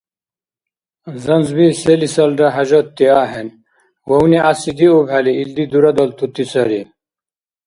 Занзби 1.23 1.65
селисалра 1.81 2.47
хӀяжатти 2.55 3.05
ахӀен, 3.21 3.49
вавни 4.09 4.39
гӀясидиубхӀели 4.45 5.33
илди 5.43 5.63
дурадалтути 5.71 6.43
сари. 6.51 6.81